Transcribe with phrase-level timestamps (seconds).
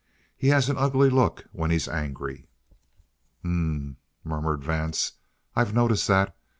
[0.35, 2.47] He has an ugly look when he's angry."
[3.41, 5.11] "H'm," murmured Vance.
[5.55, 6.35] "I've noticed that.